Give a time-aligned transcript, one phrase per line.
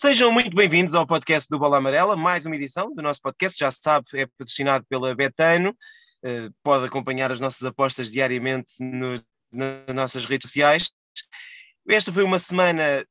[0.00, 3.58] Sejam muito bem-vindos ao podcast do Bola Amarela, mais uma edição do nosso podcast.
[3.58, 5.70] Já sabe, é patrocinado pela Betano.
[6.24, 9.20] Uh, pode acompanhar as nossas apostas diariamente no,
[9.50, 10.88] nas nossas redes sociais.
[11.88, 13.04] Esta foi uma semana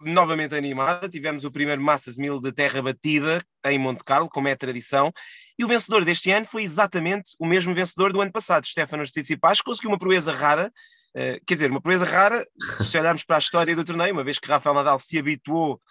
[0.00, 1.08] novamente animada.
[1.08, 5.12] Tivemos o primeiro Massas Mil de terra batida em Monte Carlo, como é tradição.
[5.58, 9.60] E o vencedor deste ano foi exatamente o mesmo vencedor do ano passado, Stefano Tsitsipas,
[9.60, 10.72] conseguiu uma proeza rara,
[11.16, 12.46] uh, quer dizer, uma proeza rara,
[12.78, 15.82] se olharmos para a história do torneio, uma vez que Rafael Nadal se habituou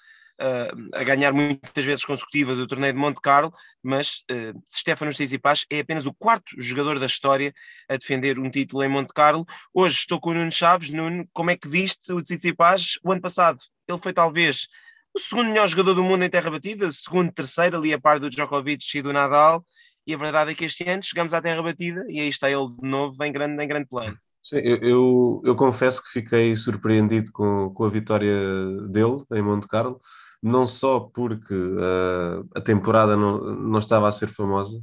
[0.93, 3.51] a ganhar muitas vezes consecutivas o torneio de Monte Carlo,
[3.83, 7.53] mas uh, Stefano Tsitsipas é apenas o quarto jogador da história
[7.89, 9.45] a defender um título em Monte Carlo.
[9.73, 10.89] Hoje estou com o Nuno Chaves.
[10.89, 13.59] Nuno, como é que viste o Tsitsipas o ano passado?
[13.87, 14.67] Ele foi talvez
[15.13, 18.29] o segundo melhor jogador do mundo em terra batida, segundo, terceiro, ali a par do
[18.29, 19.65] Djokovic e do Nadal,
[20.07, 22.67] e a verdade é que este ano chegamos à terra batida e aí está ele
[22.67, 24.17] de novo em grande, em grande plano.
[24.43, 28.35] Sim, eu, eu, eu confesso que fiquei surpreendido com, com a vitória
[28.89, 30.01] dele em Monte Carlo,
[30.41, 34.77] não só porque uh, a temporada não, não estava a ser famosa,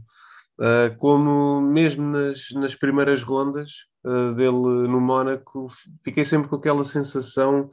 [0.59, 3.71] uh, como mesmo nas, nas primeiras rondas
[4.05, 5.69] uh, dele no Mónaco,
[6.05, 7.71] fiquei sempre com aquela sensação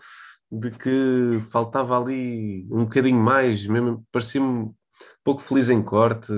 [0.52, 4.72] de que faltava ali um bocadinho mais, mesmo parecia-me
[5.24, 6.32] pouco feliz em corte,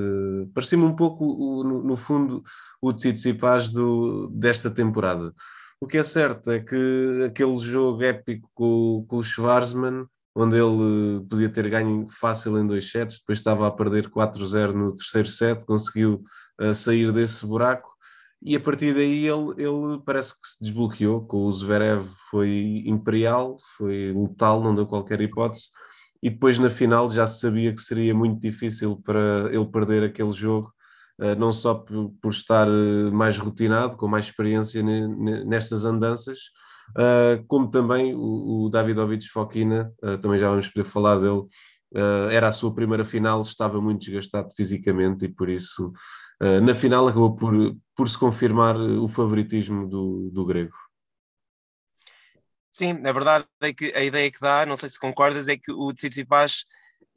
[0.54, 2.44] parecia-me um pouco, no, no fundo,
[2.82, 5.34] o Tsitsipas do, desta temporada.
[5.80, 10.08] O que é certo é que aquele jogo épico com, com o Schwarzman,
[10.38, 14.96] onde ele podia ter ganho fácil em dois sets, depois estava a perder 4-0 no
[14.96, 16.24] terceiro set, conseguiu
[16.62, 17.98] uh, sair desse buraco
[18.42, 21.26] e a partir daí ele, ele parece que se desbloqueou.
[21.26, 25.66] Com o Zverev foi imperial, foi letal, não deu qualquer hipótese.
[26.22, 30.32] E depois na final já se sabia que seria muito difícil para ele perder aquele
[30.34, 30.72] jogo,
[31.20, 36.40] eh, não só por, estar eh, mais rotinado, com mais experiência nestas andanças,
[36.98, 41.44] eh, como também o, o Davidovich Fokina, também já vamos poder falar dele,
[42.32, 45.94] era a sua primeira final, estava muito desgastado fisicamente e por isso
[46.62, 47.54] na final acabou por,
[47.96, 50.76] por se confirmar o favoritismo do, do grego.
[52.70, 55.72] Sim, na verdade é que a ideia que dá, não sei se concordas, é que
[55.72, 56.66] o Tsitsipas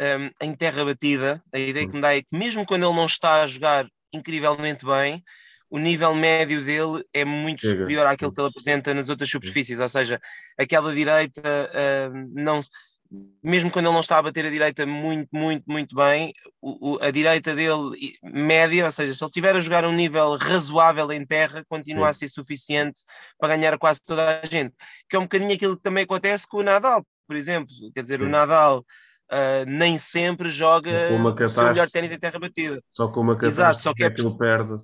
[0.00, 3.05] um, em terra batida, a ideia que me dá é que mesmo quando ele não
[3.05, 5.23] está a jogar incrivelmente bem,
[5.70, 7.82] o nível médio dele é muito Chega.
[7.82, 10.20] superior àquilo que ele apresenta nas outras superfícies, ou seja,
[10.58, 12.60] aquela direita uh, não
[13.42, 16.32] mesmo quando ele não está a bater a direita muito, muito, muito bem,
[16.62, 17.91] o, o, a direita dele
[18.22, 22.06] média, ou seja, se ele estiver a jogar a um nível razoável em terra, continua
[22.06, 22.10] Sim.
[22.10, 23.02] a ser suficiente
[23.38, 24.75] para ganhar quase toda a gente.
[25.08, 27.75] Que é um bocadinho aquilo que também acontece com o Nadal, por exemplo.
[27.92, 28.26] Quer dizer, Sim.
[28.26, 32.81] o Nadal uh, nem sempre joga o seu melhor ténis em terra batida.
[32.92, 34.75] Só com uma catástrofe Exato, só que é, que ele perde.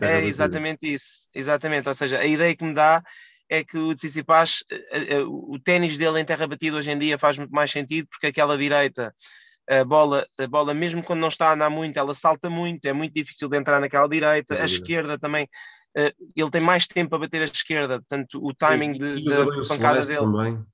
[0.00, 1.88] É exatamente isso, exatamente.
[1.88, 3.02] Ou seja, a ideia que me dá
[3.48, 7.18] é que o Tsitsipas, eh, eh, o ténis dele em terra batida hoje em dia
[7.18, 9.14] faz muito mais sentido porque aquela direita,
[9.68, 12.92] a bola, a bola mesmo quando não está a andar muito, ela salta muito, é
[12.92, 15.48] muito difícil de entrar naquela direita, a esquerda também,
[15.96, 20.06] eh, ele tem mais tempo a bater a esquerda, portanto o timing de, da pancada
[20.06, 20.20] dele.
[20.20, 20.64] Também.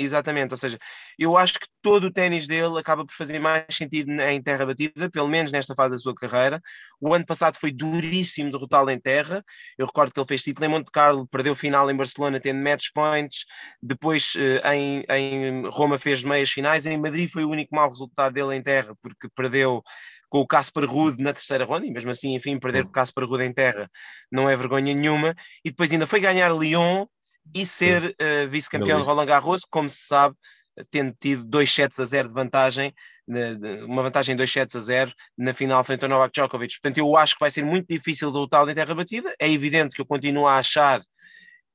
[0.00, 0.78] Exatamente, ou seja,
[1.18, 5.10] eu acho que todo o ténis dele acaba por fazer mais sentido em terra batida,
[5.10, 6.62] pelo menos nesta fase da sua carreira.
[7.00, 9.44] O ano passado foi duríssimo derrotá-lo em terra.
[9.76, 12.90] Eu recordo que ele fez título em Monte Carlo, perdeu final em Barcelona tendo match
[12.94, 13.44] points,
[13.82, 18.32] depois eh, em, em Roma fez meias finais, em Madrid foi o único mau resultado
[18.32, 19.82] dele em terra, porque perdeu
[20.28, 23.24] com o Casper Ruud na terceira ronda, e mesmo assim, enfim, perder com o Casper
[23.24, 23.90] Ruud em terra
[24.30, 25.34] não é vergonha nenhuma,
[25.64, 27.06] e depois ainda foi ganhar Lyon,
[27.54, 30.34] e ser uh, vice-campeão de Roland Garros, como se sabe,
[30.90, 32.94] tendo tido 2 sets a 0 de vantagem,
[33.86, 36.74] uma vantagem de 2 sets a 0 na final frente ao Novak Djokovic.
[36.80, 39.34] Portanto, eu acho que vai ser muito difícil derrotá-lo em terra batida.
[39.40, 41.00] É evidente que eu continuo a achar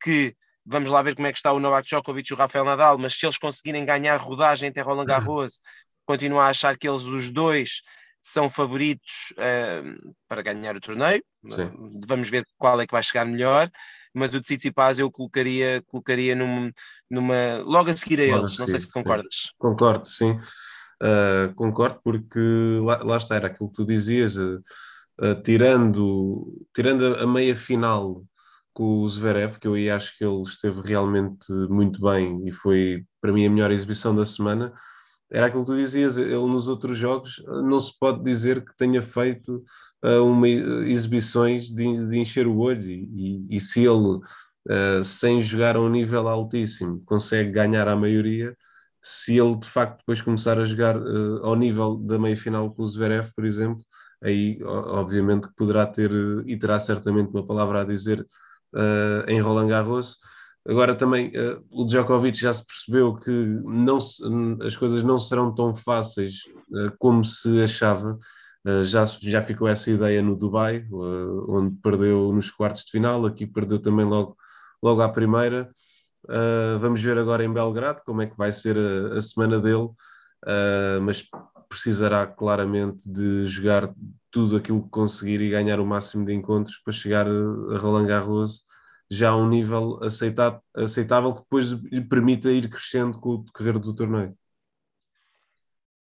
[0.01, 0.35] que
[0.65, 3.15] vamos lá ver como é que está o Novak Djokovic e o Rafael Nadal, mas
[3.15, 5.61] se eles conseguirem ganhar rodagem em terra Roland Garros,
[6.05, 7.81] continuo a achar que eles os dois
[8.21, 11.23] são favoritos uh, para ganhar o torneio.
[11.49, 11.99] Sim.
[12.07, 13.69] Vamos ver qual é que vai chegar melhor
[14.13, 16.71] mas o de Tsitsipas eu colocaria, colocaria num,
[17.09, 19.33] numa, logo a seguir a logo eles, não sei se concordas.
[19.33, 19.49] Sim.
[19.57, 20.39] Concordo, sim.
[21.01, 22.39] Uh, concordo porque
[22.81, 24.63] lá, lá, está, era aquilo que tu dizias, uh,
[25.21, 28.23] uh, tirando, tirando a, a, meia final
[28.71, 33.03] com o Zverev, que eu aí acho que ele esteve realmente muito bem e foi
[33.19, 34.73] para mim a melhor exibição da semana,
[35.33, 39.01] era aquilo que tu dizias, ele nos outros jogos não se pode dizer que tenha
[39.01, 39.63] feito
[40.05, 44.19] uh, uma, exibições de, de, encher o olho e, e, e se ele,
[44.69, 48.55] uh, sem jogar a um nível altíssimo, consegue ganhar a maioria,
[49.01, 52.87] se ele de facto depois começar a jogar uh, ao nível da meia-final com o
[52.87, 53.83] Zverev, por exemplo,
[54.23, 56.11] aí obviamente poderá ter
[56.45, 58.25] e terá certamente uma palavra a dizer
[59.27, 60.17] em Roland Garros,
[60.65, 64.23] Agora também uh, o Djokovic já se percebeu que não se,
[64.65, 66.35] as coisas não serão tão fáceis
[66.69, 68.17] uh, como se achava.
[68.65, 70.85] Uh, já, já ficou essa ideia no Dubai,
[71.49, 74.37] onde perdeu nos quartos de final, aqui perdeu também logo,
[74.81, 75.69] logo à primeira.
[76.79, 79.89] vamos ver agora em Belgrado como é que vai ser a, a semana dele,
[81.01, 81.27] mas
[81.67, 83.93] precisará claramente de jogar
[84.31, 88.63] tudo aquilo que conseguir e ganhar o máximo de encontros para chegar a Roland Garros
[89.13, 93.95] já a um nível aceitável, que depois lhe permita ir crescendo com o decorrer do
[93.95, 94.37] torneio.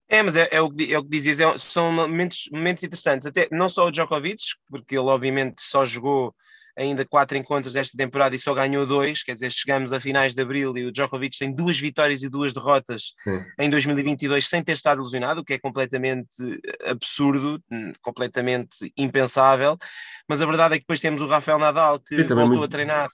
[0.08, 3.26] É, mas é, é, o, que, é o que dizias, é, são momentos, momentos interessantes,
[3.26, 6.34] até não só o Djokovic, porque ele obviamente só jogou
[6.76, 10.42] ainda quatro encontros esta temporada e só ganhou dois, quer dizer, chegamos a finais de
[10.42, 13.42] abril e o Djokovic tem duas vitórias e duas derrotas Sim.
[13.58, 16.28] em 2022 sem ter estado lesionado, o que é completamente
[16.84, 17.62] absurdo,
[18.02, 19.78] completamente impensável.
[20.28, 22.64] Mas a verdade é que depois temos o Rafael Nadal que voltou muito...
[22.64, 23.08] a treinar.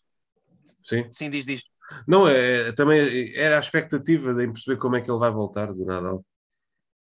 [0.85, 1.07] Sim.
[1.13, 1.71] Sim, diz disto.
[2.07, 5.85] Não, é, também era a expectativa de perceber como é que ele vai voltar do
[5.85, 6.25] Nadal.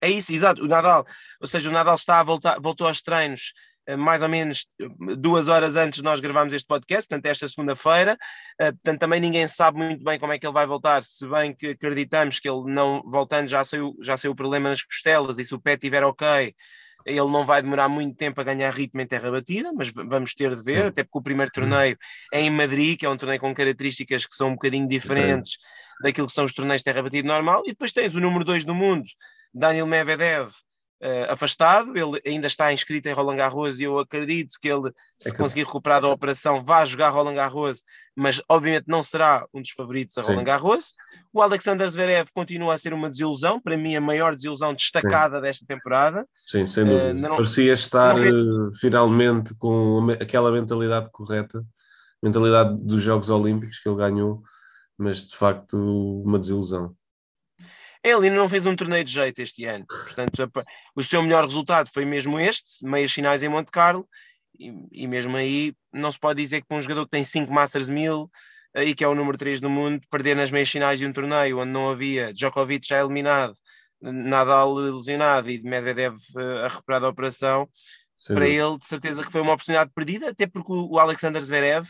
[0.01, 0.63] É isso, exato.
[0.63, 1.05] O Nadal,
[1.41, 4.65] ou seja, o Nadal está a voltar, voltou aos treinos eh, mais ou menos
[5.17, 8.17] duas horas antes de nós gravarmos este podcast, portanto, esta segunda-feira.
[8.59, 11.53] Eh, portanto, também ninguém sabe muito bem como é que ele vai voltar, se bem
[11.53, 15.43] que acreditamos que ele não, voltando, já saiu, já saiu o problema nas costelas e
[15.43, 16.55] se o pé estiver ok,
[17.05, 20.55] ele não vai demorar muito tempo a ganhar ritmo em terra batida, mas vamos ter
[20.55, 21.95] de ver, até porque o primeiro torneio
[22.33, 25.57] é em Madrid, que é um torneio com características que são um bocadinho diferentes
[26.01, 28.65] daquilo que são os torneios de terra batida normal, e depois tens o número 2
[28.65, 29.05] do mundo,
[29.53, 30.51] Daniel Medvedev,
[31.01, 35.29] uh, afastado, ele ainda está inscrito em Roland Garros e eu acredito que ele, se
[35.29, 35.37] é que...
[35.37, 37.83] conseguir recuperar da operação, vai jogar Roland Garros,
[38.15, 40.31] mas obviamente não será um dos favoritos a Sim.
[40.31, 40.93] Roland Garros.
[41.33, 45.41] O Alexander Zverev continua a ser uma desilusão, para mim a maior desilusão destacada Sim.
[45.41, 46.27] desta temporada.
[46.45, 47.11] Sim, sem dúvida.
[47.11, 47.35] Uh, não...
[47.37, 48.69] Parecia estar não...
[48.69, 51.63] Eh, finalmente com aquela mentalidade correta,
[52.21, 54.41] mentalidade dos Jogos Olímpicos que ele ganhou,
[54.97, 55.77] mas de facto
[56.23, 56.95] uma desilusão.
[58.05, 59.83] Ele ainda não fez um torneio de jeito este ano.
[59.87, 60.51] Portanto,
[60.95, 64.07] o seu melhor resultado foi mesmo este, meias finais em Monte Carlo,
[64.59, 67.51] e, e, mesmo aí não se pode dizer que para um jogador que tem 5
[67.51, 68.29] Masters 1000
[68.75, 71.57] e que é o número 3 do mundo, perder nas meias finais de um torneio
[71.57, 73.55] onde não havia Djokovic já eliminado,
[73.99, 77.67] Nadal lesionado e Medvedev eh, a recuperar da operação,
[78.19, 78.35] Sim.
[78.35, 81.89] para ele de certeza que foi uma oportunidade perdida, até porque o Alexander Zverev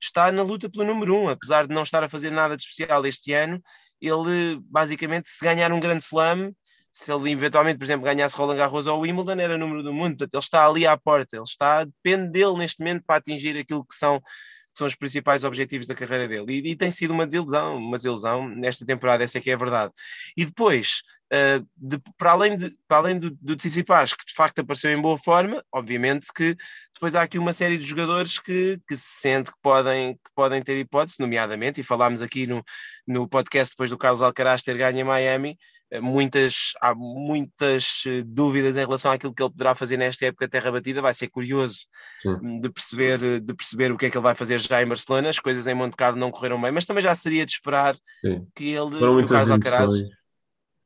[0.00, 2.62] está na luta pelo número 1, um, apesar de não estar a fazer nada de
[2.62, 3.60] especial este ano,
[4.00, 6.52] ele basicamente, se ganhar um grande slam,
[6.92, 10.16] se ele eventualmente, por exemplo, ganhasse Roland Garros ou Wimbledon, era número do mundo.
[10.16, 13.84] Portanto, ele está ali à porta, ele está, depende dele neste momento para atingir aquilo
[13.84, 14.20] que são,
[14.76, 16.60] são os principais objetivos da carreira dele.
[16.60, 19.58] E, e, tem sido uma desilusão, uma desilusão nesta temporada, essa é que é a
[19.58, 19.92] verdade.
[20.36, 21.02] E depois,
[21.32, 25.00] uh, de, para além, de, para além do, do Tsitsipas, que de facto apareceu em
[25.00, 26.54] boa forma, obviamente que
[26.92, 30.62] depois há aqui uma série de jogadores que, que se sente que podem, que podem
[30.62, 32.62] ter hipótese, nomeadamente, e falámos aqui no,
[33.06, 35.58] no podcast depois do Carlos Alcaraz ter ganho em Miami,
[36.00, 40.72] muitas, há muitas eh, dúvidas em relação àquilo que ele poderá fazer nesta época terra
[40.72, 41.86] batida, vai ser curioso
[42.60, 45.38] de perceber, de perceber o que é que ele vai fazer já em Barcelona, as
[45.38, 48.46] coisas em Monte Carlo não correram bem, mas também já seria de esperar Sim.
[48.54, 49.90] que ele, Foram o Carlos Alcaraz...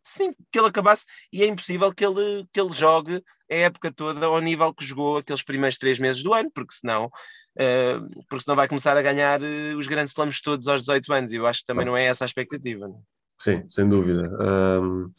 [0.03, 4.25] Sim, que ele acabasse, e é impossível que ele, que ele jogue a época toda
[4.25, 8.57] ao nível que jogou aqueles primeiros três meses do ano, porque senão, uh, porque senão
[8.57, 9.41] vai começar a ganhar
[9.77, 12.25] os grandes slams todos aos 18 anos, e eu acho que também não é essa
[12.25, 12.89] a expectativa.
[12.89, 13.03] Não?
[13.41, 14.31] Sim, sem dúvida.
[14.39, 15.11] Um,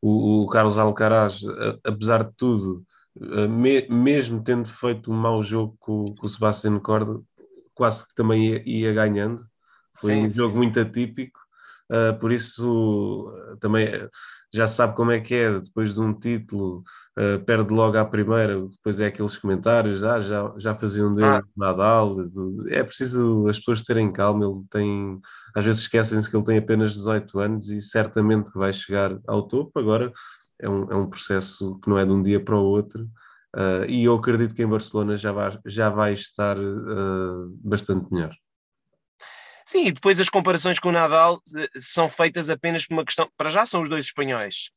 [0.00, 1.42] o, o, Carlos Alcaraz,
[1.84, 2.82] apesar de tudo,
[3.14, 7.20] me, mesmo tendo feito um mau jogo com, com o Sebastian Corda,
[7.74, 9.44] quase que também ia, ia ganhando.
[10.00, 10.36] Foi sim, um sim.
[10.36, 11.38] jogo muito atípico
[11.90, 14.08] uh, por isso também
[14.52, 16.82] já sabe como é que é, depois de um título,
[17.18, 21.42] uh, perde logo à primeira, depois é aqueles comentários, ah, já, já faziam dele ah.
[21.56, 22.16] Nadal,
[22.68, 25.20] é preciso as pessoas terem calma, ele tem,
[25.54, 29.42] às vezes esquecem-se que ele tem apenas 18 anos e certamente que vai chegar ao
[29.46, 30.12] topo, agora
[30.60, 33.04] é um, é um processo que não é de um dia para o outro,
[33.54, 38.34] uh, e eu acredito que em Barcelona já vai, já vai estar uh, bastante melhor.
[39.68, 43.30] Sim, e depois as comparações com o Nadal eh, são feitas apenas por uma questão.
[43.36, 44.70] Para já são os dois espanhóis.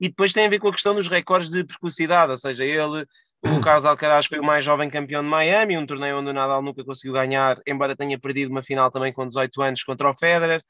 [0.00, 3.04] E depois tem a ver com a questão dos recordes de precocidade, ou seja, ele,
[3.44, 3.60] o hum.
[3.60, 6.82] Carlos Alcaraz foi o mais jovem campeão de Miami, um torneio onde o Nadal nunca
[6.82, 10.62] conseguiu ganhar, embora tenha perdido uma final também com 18 anos contra o Federer.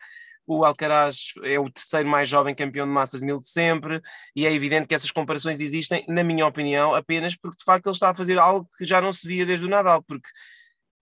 [0.45, 4.01] O Alcaraz é o terceiro mais jovem campeão de massas de mil de sempre,
[4.35, 7.95] e é evidente que essas comparações existem, na minha opinião, apenas porque de facto ele
[7.95, 10.29] está a fazer algo que já não se via desde o Nadal, porque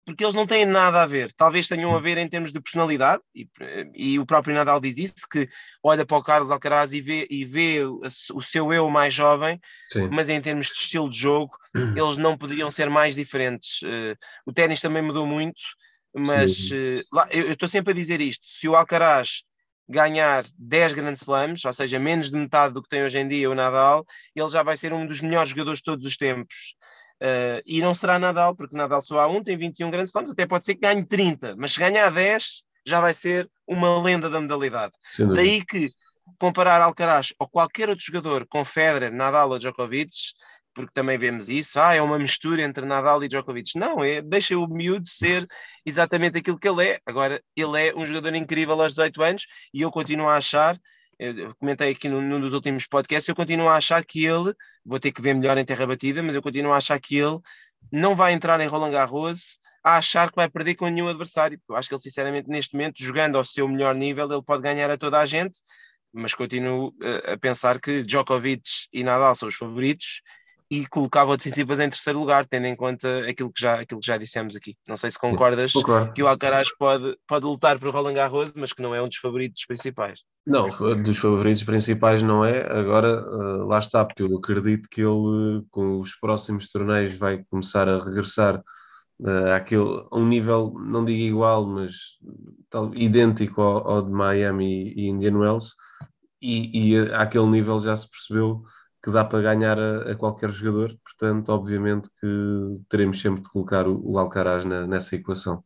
[0.05, 1.31] porque eles não têm nada a ver.
[1.33, 3.47] Talvez tenham a ver em termos de personalidade, e,
[3.95, 5.47] e o próprio Nadal diz isso, que
[5.81, 8.01] olha para o Carlos Alcaraz e vê, e vê o,
[8.33, 9.59] o seu eu mais jovem,
[9.91, 10.09] Sim.
[10.11, 11.97] mas em termos de estilo de jogo, uhum.
[11.97, 13.81] eles não poderiam ser mais diferentes.
[13.81, 15.61] Uh, o ténis também mudou muito,
[16.13, 19.43] mas uh, lá, eu estou sempre a dizer isto: se o Alcaraz
[19.87, 23.49] ganhar 10 Grand Slams, ou seja, menos de metade do que tem hoje em dia
[23.49, 24.05] o Nadal,
[24.35, 26.75] ele já vai ser um dos melhores jogadores de todos os tempos.
[27.23, 30.45] Uh, e não será Nadal, porque Nadal só há um, tem 21 Grand Slams, até
[30.45, 34.41] pode ser que ganhe 30, mas se ganhar 10, já vai ser uma lenda da
[34.41, 34.91] modalidade.
[35.33, 35.89] Daí que
[36.37, 40.11] comparar Alcaraz ou qualquer outro jogador com Federer, Nadal ou Djokovic,
[40.73, 43.77] porque também vemos isso, ah, é uma mistura entre Nadal e Djokovic.
[43.77, 45.47] Não, é, deixa o miúdo ser
[45.85, 46.99] exatamente aquilo que ele é.
[47.05, 50.77] Agora, ele é um jogador incrível aos 18 anos e eu continuo a achar,
[51.19, 54.53] eu comentei aqui num, num dos últimos podcasts, eu continuo a achar que ele,
[54.85, 57.39] vou ter que ver melhor em terra batida, mas eu continuo a achar que ele
[57.91, 61.59] não vai entrar em Roland Garros a achar que vai perder com nenhum adversário.
[61.69, 64.89] Eu acho que ele, sinceramente, neste momento, jogando ao seu melhor nível, ele pode ganhar
[64.89, 65.59] a toda a gente,
[66.13, 66.93] mas continuo
[67.25, 70.21] a pensar que Djokovic e Nadal são os favoritos
[70.73, 74.07] e colocava o Tsitsipas em terceiro lugar, tendo em conta aquilo que já, aquilo que
[74.07, 74.75] já dissemos aqui.
[74.87, 76.13] Não sei se concordas Concordo.
[76.13, 79.17] que o Alcaraz pode, pode lutar por Roland Garros, mas que não é um dos
[79.17, 80.21] favoritos principais.
[80.47, 80.69] Não,
[81.03, 82.61] dos favoritos principais não é.
[82.71, 87.87] Agora, uh, lá está, porque eu acredito que ele, com os próximos torneios, vai começar
[87.87, 88.59] a regressar
[89.19, 91.93] uh, àquele, a um nível, não digo igual, mas
[92.71, 95.75] tal, idêntico ao, ao de Miami e Indian Wells,
[96.41, 98.63] e, e àquele nível já se percebeu
[99.03, 102.27] que dá para ganhar a, a, qualquer jogador, portanto, obviamente que
[102.89, 105.63] teremos sempre de colocar o, o Alcaraz na, nessa equação.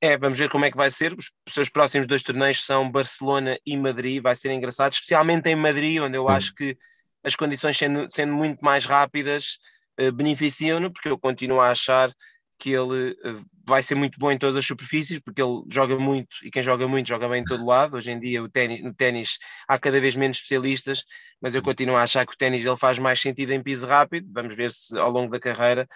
[0.00, 1.14] É, vamos ver como é que vai ser.
[1.14, 4.22] Os seus próximos dois torneios são Barcelona e Madrid.
[4.22, 6.76] Vai ser engraçado, especialmente em Madrid, onde eu acho que
[7.24, 9.58] as condições sendo, sendo muito mais rápidas
[9.96, 12.12] eh, beneficiam-no, porque eu continuo a achar
[12.58, 16.28] que ele uh, vai ser muito bom em todas as superfícies, porque ele joga muito
[16.42, 17.96] e quem joga muito joga bem em todo lado.
[17.96, 21.04] Hoje em dia o ténis, no ténis há cada vez menos especialistas,
[21.40, 24.28] mas eu continuo a achar que o ténis ele faz mais sentido em piso rápido.
[24.32, 25.86] Vamos ver se ao longo da carreira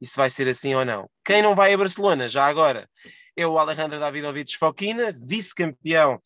[0.00, 1.08] isso vai ser assim ou não.
[1.24, 2.88] Quem não vai a Barcelona já agora
[3.36, 6.20] é o Alejandro Davidovich Fokina, vice-campeão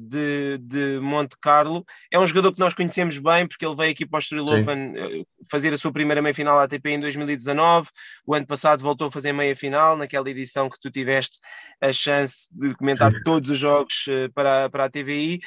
[0.00, 1.84] de, de Monte Carlo.
[2.10, 4.92] É um jogador que nós conhecemos bem, porque ele veio aqui para o Estoril Open
[4.92, 7.88] uh, fazer a sua primeira meia-final ATP em 2019.
[8.26, 11.38] O ano passado voltou a fazer meia-final, naquela edição que tu tiveste
[11.80, 13.22] a chance de comentar Sim.
[13.24, 15.40] todos os jogos uh, para, para a TVI.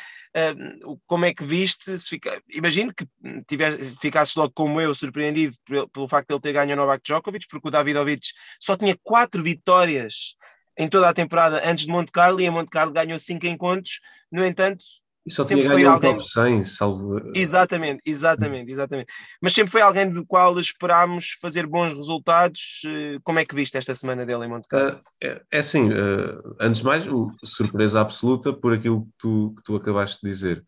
[1.07, 1.97] Como é que viste?
[1.97, 2.39] Fica...
[2.53, 3.07] Imagino que
[3.47, 7.01] tivesse, ficasses logo como eu, surpreendido pelo, pelo facto de ele ter ganho o Novak
[7.03, 10.35] Djokovic, porque o Davidovich só tinha quatro vitórias
[10.77, 13.99] em toda a temporada antes de Monte Carlo e em Monte Carlo ganhou cinco encontros.
[14.31, 14.83] No entanto,
[15.27, 16.17] e só sempre tinha foi alguém...
[16.17, 17.21] top 100, salvo...
[17.35, 19.11] Exatamente, exatamente, exatamente.
[19.41, 22.81] Mas sempre foi alguém do qual esperámos fazer bons resultados.
[22.85, 24.99] Eh, como é que viste esta semana dele em Monte Carlo?
[24.99, 27.03] Uh, é, é assim, uh, antes de mais,
[27.43, 30.63] surpresa absoluta por aquilo que tu, que tu acabaste de dizer.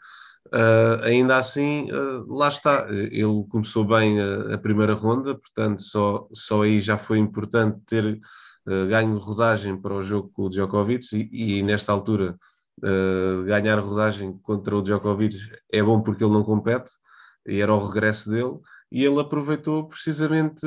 [0.48, 1.88] Uh, ainda assim,
[2.28, 7.20] lá está, ele começou bem a, a, primeira ronda, portanto, só, só aí já foi
[7.20, 8.20] importante ter uh,
[8.89, 12.38] ganho rodagem para o jogo com o Djokovic e, e nesta altura
[12.83, 15.38] uh, ganhar rodagem contra o Djokovic
[15.71, 16.91] é bom porque ele não compete
[17.47, 18.59] e era o regresso dele
[18.91, 20.65] e ele aproveitou precisamente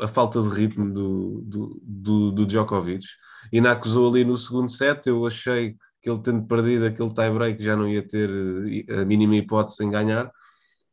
[0.00, 3.04] a falta de ritmo do, do, do, do Djokovic
[3.52, 5.06] e na acusou ali no segundo set.
[5.06, 8.30] Eu achei que ele tendo perdido aquele tie-break já não ia ter
[8.88, 10.30] eh, a mínima hipótese em ganhar.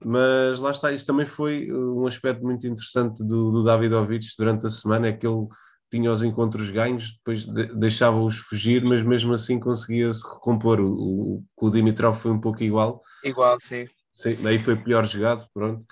[0.04, 4.70] Mas lá está, isso também foi um aspecto muito interessante do, do Davidovich durante a
[4.70, 5.48] semana, é que ele
[5.92, 10.80] tinha os encontros ganhos, depois de, deixava-os fugir, mas mesmo assim conseguia-se recompor.
[10.80, 13.04] O, o, o Dimitrov foi um pouco igual.
[13.24, 13.88] Igual, sim.
[14.14, 15.86] Sim, aí foi pior jogado, pronto.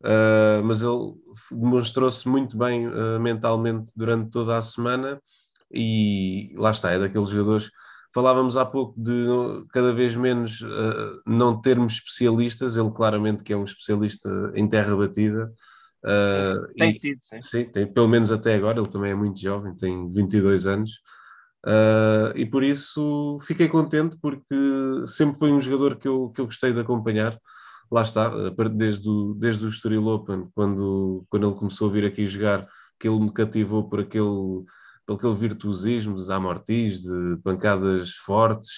[0.00, 1.14] Uh, mas ele
[1.50, 5.20] demonstrou-se muito bem uh, mentalmente durante toda a semana
[5.72, 7.70] e lá está, é daqueles jogadores.
[8.12, 9.26] Falávamos há pouco de
[9.72, 14.94] cada vez menos uh, não termos especialistas, ele claramente que é um especialista em terra
[14.94, 15.52] batida,
[16.04, 17.42] Uh, tem e, sido, sim.
[17.42, 20.90] Sim, tem, pelo menos até agora, ele também é muito jovem, tem 22 anos.
[21.66, 24.54] Uh, e por isso fiquei contente porque
[25.06, 27.38] sempre foi um jogador que eu, que eu gostei de acompanhar.
[27.90, 28.30] Lá está,
[28.70, 32.66] desde o, desde o Estoril Open, quando, quando ele começou a vir aqui jogar,
[32.98, 34.64] que ele me cativou por aquele,
[35.06, 38.70] por aquele virtuosismo dos amortis, de pancadas fortes,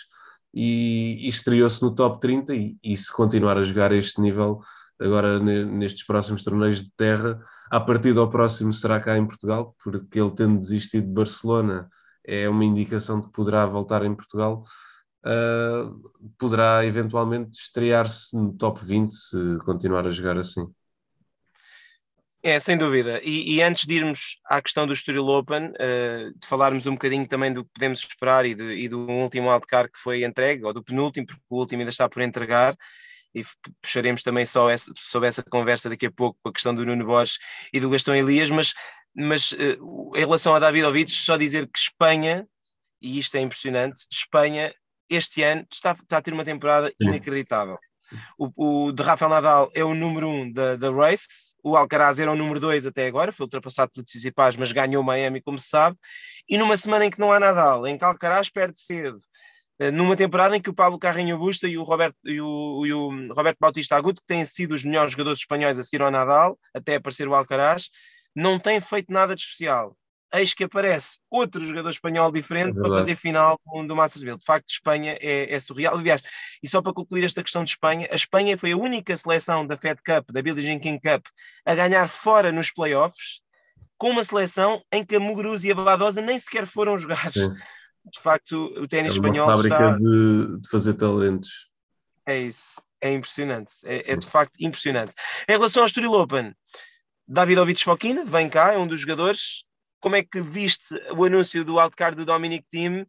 [0.55, 2.55] e, e estreou-se no top 30.
[2.55, 4.61] E, e se continuar a jogar a este nível,
[5.01, 7.41] agora nestes próximos torneios de terra.
[7.71, 11.89] A partir do próximo será cá em Portugal, porque ele tendo desistido de Barcelona
[12.25, 14.65] é uma indicação de que poderá voltar em Portugal.
[15.25, 20.67] Uh, poderá eventualmente estrear-se no top 20 se continuar a jogar assim.
[22.43, 23.21] É, sem dúvida.
[23.25, 27.27] E, e, antes de irmos à questão do Estoril Open, uh, de falarmos um bocadinho
[27.27, 30.73] também do que podemos esperar e, de, e do último wildcard que foi entregue, ou
[30.73, 32.77] do penúltimo, porque o último ainda está por entregar,
[33.37, 33.45] e
[33.83, 37.05] puxaremos também só essa, sobre essa conversa daqui a pouco com a questão do Nuno
[37.05, 37.39] Borges
[37.73, 38.73] e do Gastão Elias, mas
[39.17, 42.47] mas uh, em relação a Davidovich, só dizer que Espanha,
[43.01, 44.75] e isto é impressionante, Espanha
[45.09, 47.79] este ano está, está a ter uma temporada inacreditável.
[48.39, 52.31] O, o, de Rafael Nadal é o número um da, da race, o Alcaraz era
[52.31, 55.97] o número dois até agora, foi ultrapassado pelo Tsitsipas, mas ganhou Miami, como se sabe,
[56.49, 59.21] e numa semana em que não há Nadal, em que Alcaraz perde cedo, eh,
[59.93, 63.33] numa temporada em que o Pablo Carrinho Busta e o Roberto, e o, e o
[63.35, 66.97] Roberto Bautista Agudo, que têm sido os melhores jogadores espanhóis a seguir ao Nadal, até
[66.97, 67.91] aparecer o Alcaraz,
[68.35, 69.97] não têm feito nada de especial
[70.33, 74.69] eis que aparece outro jogador espanhol diferente é para fazer final do Masters De facto,
[74.69, 75.97] Espanha é, é, surreal.
[75.97, 76.23] Aliás,
[76.63, 79.77] e só para concluir esta questão de Espanha, a Espanha foi a única seleção da
[79.77, 81.27] Fed Cup, da Billie Jean King Cup,
[81.65, 83.41] a ganhar fora nos playoffs,
[83.99, 87.33] com uma seleção em que a Muguruza e a Badosa nem sequer foram jogar.
[87.33, 87.55] Sim.
[88.13, 89.99] De facto, o ténis é espanhol fábrica está...
[89.99, 91.51] de, de fazer talentos.
[92.25, 92.81] É isso.
[93.01, 93.75] É impressionante.
[93.85, 95.13] É, é, de facto impressionante.
[95.49, 96.55] Em relação ao Estoril Open,
[97.27, 99.65] Davidovich Fokina, vem cá, é um dos jogadores
[100.01, 103.07] como é que viste o anúncio do wildcard do Dominic Team uh,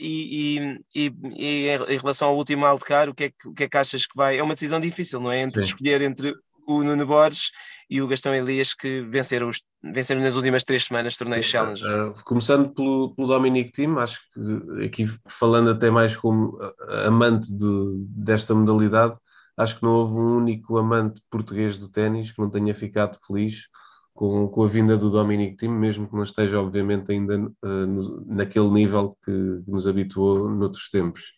[0.00, 3.64] e, e, e, e, em relação ao último wildcard, o que, é que, o que
[3.64, 4.38] é que achas que vai?
[4.38, 5.40] É uma decisão difícil, não é?
[5.40, 5.68] Entre Sim.
[5.68, 6.32] escolher entre
[6.78, 7.50] o Nuno Borges
[7.88, 11.86] e o Gastão Elias que venceram, os, venceram nas últimas três semanas torneios Challenger.
[11.86, 16.58] Uh, começando pelo, pelo Dominic Team, acho que aqui falando até mais como
[17.04, 17.66] amante de,
[18.08, 19.14] desta modalidade,
[19.56, 23.68] acho que não houve um único amante português do ténis que não tenha ficado feliz
[24.14, 28.24] com, com a vinda do Dominic Thiem, mesmo que não esteja, obviamente, ainda uh, no,
[28.26, 29.32] naquele nível que,
[29.64, 31.32] que, nos habituou noutros tempos.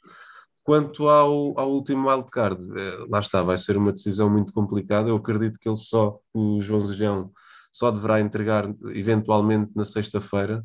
[0.64, 5.10] Quanto ao, ao último wildcard, uh, lá está, vai ser uma decisão muito complicada.
[5.10, 7.30] Eu acredito que ele só, o João Zejão,
[7.70, 10.64] só deverá entregar eventualmente na sexta-feira,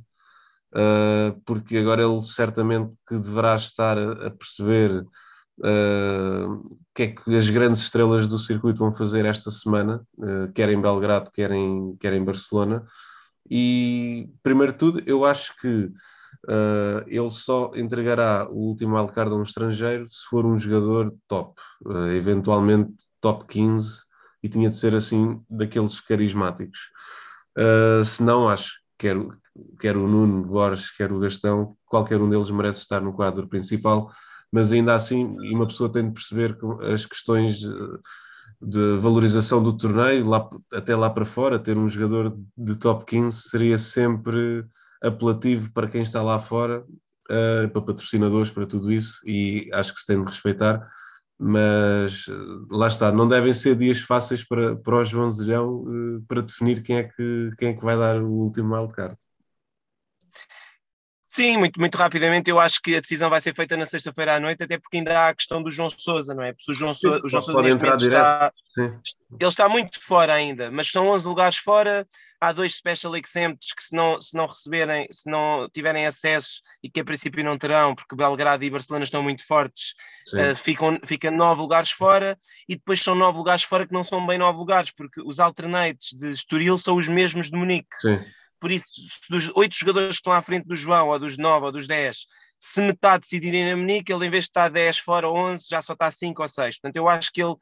[0.73, 5.03] uh, porque agora ele certamente que deverá estar a, a perceber
[5.59, 10.51] uh, o que é que as grandes estrelas do circuito vão fazer esta semana, uh,
[10.53, 12.85] quer em Belgrado, quer em, quer em Barcelona.
[13.49, 15.91] E, primeiro de tudo, eu acho que
[16.47, 21.59] uh, ele só entregará o último wildcard a um estrangeiro se for um jogador top,
[21.85, 24.03] uh, eventualmente top 15,
[24.41, 26.79] e tinha de ser assim daqueles carismáticos.
[27.57, 29.17] Uh, se não, acho que quer,
[29.79, 34.11] quer o Nuno Borges, quer o Gastão, qualquer um deles merece estar no quadro principal
[34.51, 36.57] mas ainda assim uma pessoa tem de perceber
[36.91, 37.59] as questões
[38.61, 43.49] de valorização do torneio, lá, até lá para fora, ter um jogador de top 15
[43.49, 44.65] seria sempre
[45.01, 46.83] apelativo para quem está lá fora,
[47.29, 50.87] uh, para patrocinadores, para tudo isso, e acho que se tem de respeitar,
[51.37, 56.21] mas uh, lá está, não devem ser dias fáceis para, para o João Zelhão uh,
[56.27, 59.15] para definir quem é, que, quem é que vai dar o último wildcard.
[61.39, 64.39] Sim, muito, muito rapidamente, eu acho que a decisão vai ser feita na sexta-feira à
[64.41, 66.51] noite, até porque ainda há a questão do João Sousa, não é?
[66.51, 70.69] Porque o João, Sim, o João Sousa neste momento está, ele está muito fora ainda,
[70.69, 72.05] mas são 11 lugares fora,
[72.41, 76.89] há dois special exempts que se não, se não receberem, se não tiverem acesso e
[76.89, 79.93] que a princípio não terão, porque Belgrado e Barcelona estão muito fortes,
[80.33, 84.27] uh, ficam, fica nove lugares fora e depois são nove lugares fora que não são
[84.27, 87.95] bem nove lugares, porque os alternates de Estoril são os mesmos de Munique.
[88.01, 88.19] Sim.
[88.59, 88.93] Por isso,
[89.29, 92.25] dos oito jogadores que estão à frente do João, ou dos nove, ou dos dez,
[92.59, 95.81] se metade decidirem na Munique, ele em vez de estar 10 fora ou 11, já
[95.81, 96.79] só está 5 ou 6.
[96.79, 97.55] Portanto, eu acho que ele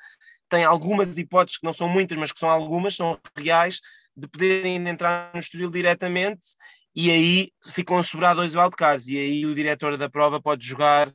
[0.49, 3.79] tem algumas hipóteses, que não são muitas, mas que são algumas, são reais,
[4.15, 6.47] de poderem entrar no Estoril diretamente
[6.95, 11.13] e aí ficam a sobrar dois wildcards e aí o diretor da prova pode jogar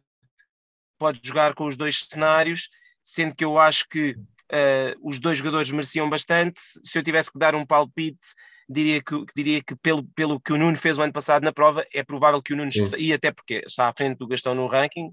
[0.97, 2.69] pode jogar com os dois cenários,
[3.03, 6.61] sendo que eu acho que uh, os dois jogadores mereciam bastante.
[6.85, 8.29] Se eu tivesse que dar um palpite,
[8.73, 11.85] diria que, diria que pelo, pelo que o Nuno fez o ano passado na prova,
[11.93, 15.13] é provável que o Nuno, e até porque está à frente do Gastão no ranking,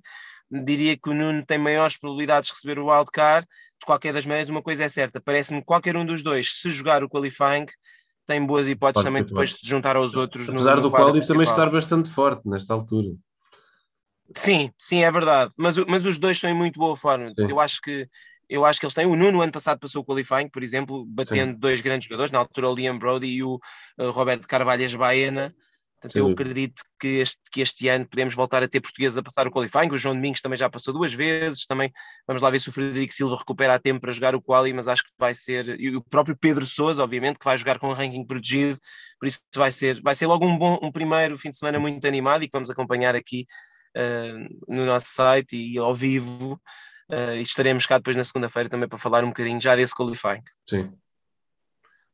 [0.50, 3.45] diria que o Nuno tem maiores probabilidades de receber o wildcard.
[3.80, 6.69] De qualquer das maneiras, uma coisa é certa: parece-me que qualquer um dos dois, se
[6.69, 7.65] jogar o qualifying,
[8.26, 10.50] tem boas hipóteses Pode também depois de se juntar aos outros.
[10.50, 13.15] Apesar no, no do quali também estar bastante forte nesta altura.
[14.36, 15.52] Sim, sim, é verdade.
[15.58, 17.34] Mas, mas os dois estão em muito boa forma.
[17.34, 17.50] Sim.
[17.50, 18.08] Eu acho que
[18.50, 19.06] eu acho que eles têm.
[19.06, 21.60] O Nuno, ano passado, passou o qualifying, por exemplo, batendo Sim.
[21.60, 23.60] dois grandes jogadores, na altura o Liam Brody e o
[24.00, 25.54] uh, Roberto Carvalhas Baena.
[26.02, 26.20] Portanto, Sim.
[26.20, 29.52] eu acredito que este, que este ano podemos voltar a ter portugueses a passar o
[29.52, 29.90] qualifying.
[29.92, 31.66] O João Domingos também já passou duas vezes.
[31.66, 31.92] Também
[32.26, 34.88] vamos lá ver se o Frederico Silva recupera a tempo para jogar o quali, mas
[34.88, 35.80] acho que vai ser.
[35.80, 38.80] E o próprio Pedro Souza, obviamente, que vai jogar com o ranking protegido.
[39.20, 42.08] Por isso vai ser, vai ser logo um bom, um primeiro fim de semana muito
[42.08, 43.46] animado e que vamos acompanhar aqui
[43.98, 46.60] uh, no nosso site e ao vivo.
[47.10, 50.43] Uh, e estaremos cá depois na segunda-feira também para falar um bocadinho já desse qualifying.
[50.67, 50.93] Sim.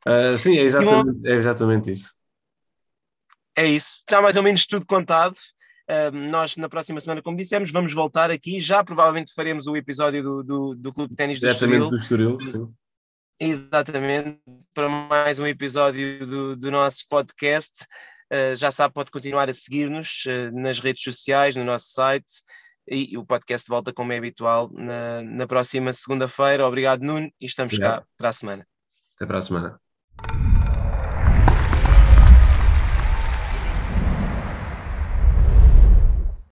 [0.08, 2.14] Uh, sim, é exatamente, é exatamente isso.
[3.58, 4.00] É isso.
[4.00, 5.36] Está mais ou menos tudo contado.
[5.90, 8.60] Uh, nós, na próxima semana, como dissemos, vamos voltar aqui.
[8.62, 11.90] Já provavelmente faremos o episódio do, do, do Clube de Ténis do Estoril.
[11.90, 12.74] do Estoril, sim.
[13.38, 14.40] Exatamente,
[14.74, 17.84] para mais um episódio do, do nosso podcast.
[18.32, 22.32] Uh, já sabe, pode continuar a seguir-nos uh, nas redes sociais, no nosso site
[22.88, 26.68] e o podcast volta como é habitual na, na próxima segunda-feira.
[26.68, 28.02] Obrigado, Nuno, e estamos Obrigado.
[28.02, 28.68] cá para a semana.
[29.16, 29.80] Até para a semana.